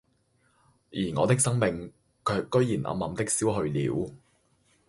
[0.91, 1.93] 而我的生命
[2.25, 4.11] 卻居然暗暗的消去了，